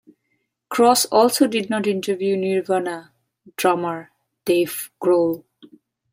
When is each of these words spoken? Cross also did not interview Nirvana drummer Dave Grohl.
Cross 0.67 1.05
also 1.11 1.45
did 1.45 1.69
not 1.69 1.85
interview 1.85 2.35
Nirvana 2.35 3.13
drummer 3.55 4.09
Dave 4.45 4.89
Grohl. 4.99 5.43